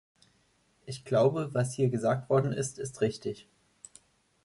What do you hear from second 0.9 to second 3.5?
glaube, was hier gesagt worden ist, ist richtig.